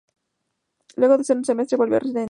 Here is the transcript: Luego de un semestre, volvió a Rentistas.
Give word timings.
Luego 0.95 1.17
de 1.19 1.31
un 1.35 1.45
semestre, 1.45 1.77
volvió 1.77 1.97
a 1.97 1.99
Rentistas. 1.99 2.19